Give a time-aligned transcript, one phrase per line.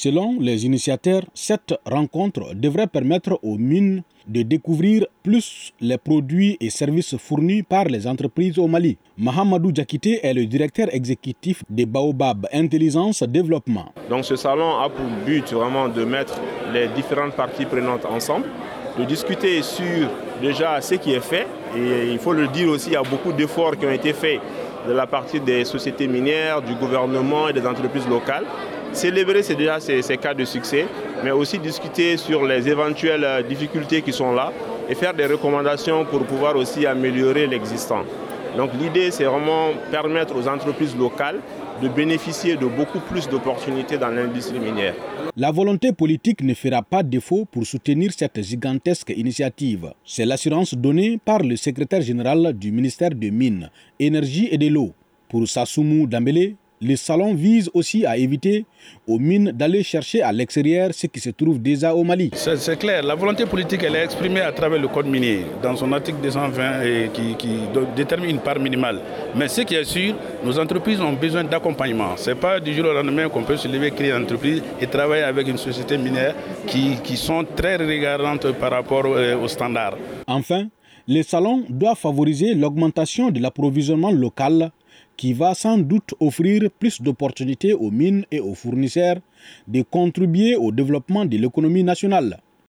[0.00, 6.70] Selon les initiateurs, cette rencontre devrait permettre aux mines de découvrir plus les produits et
[6.70, 8.96] services fournis par les entreprises au Mali.
[9.16, 13.92] Mahamadou Djakite est le directeur exécutif de Baobab Intelligence Développement.
[14.08, 16.40] Donc ce salon a pour but vraiment de mettre
[16.72, 18.46] les différentes parties prenantes ensemble,
[19.00, 20.08] de discuter sur
[20.40, 21.48] déjà ce qui est fait.
[21.76, 24.38] Et il faut le dire aussi, il y a beaucoup d'efforts qui ont été faits
[24.86, 28.44] de la partie des sociétés minières, du gouvernement et des entreprises locales
[28.98, 30.86] célébrer ces, cas de succès,
[31.22, 34.52] mais aussi discuter sur les éventuelles euh, difficultés qui sont là
[34.88, 38.02] et faire des recommandations pour pouvoir aussi améliorer l'existant.
[38.56, 41.38] Donc l'idée, c'est vraiment permettre aux entreprises locales
[41.80, 44.94] de bénéficier de beaucoup plus d'opportunités dans l'industrie minière.
[45.36, 49.92] La volonté politique ne fera pas défaut pour soutenir cette gigantesque initiative.
[50.04, 53.70] C'est l'assurance donnée par le secrétaire général du ministère des Mines,
[54.00, 54.90] Énergie et de l'eau.
[55.28, 58.64] Pour Sassoumou Dambélé, le salon vise aussi à éviter
[59.06, 62.30] aux mines d'aller chercher à l'extérieur ce qui se trouve déjà au Mali.
[62.34, 65.92] C'est clair, la volonté politique elle est exprimée à travers le code minier dans son
[65.92, 67.48] article 220 et qui, qui
[67.96, 69.00] détermine une part minimale.
[69.34, 72.16] Mais ce qui est sûr, nos entreprises ont besoin d'accompagnement.
[72.16, 74.86] Ce n'est pas du jour au lendemain qu'on peut se lever, créer une entreprise et
[74.86, 76.34] travailler avec une société minière
[76.66, 79.96] qui, qui sont très regardantes par rapport euh, aux standards.
[80.26, 80.68] Enfin,
[81.06, 84.70] le salon doit favoriser l'augmentation de l'approvisionnement local
[85.16, 89.18] qui va sans doute offrir plus d'opportunités aux mines et aux fournisseurs
[89.66, 92.40] de contribuer au développement de l'économie nationale.